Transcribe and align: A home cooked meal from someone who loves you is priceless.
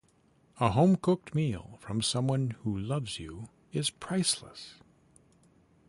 A 0.59 0.71
home 0.71 0.95
cooked 0.95 1.35
meal 1.35 1.77
from 1.79 2.01
someone 2.01 2.55
who 2.63 2.75
loves 2.75 3.19
you 3.19 3.49
is 3.71 3.91
priceless. 3.91 4.79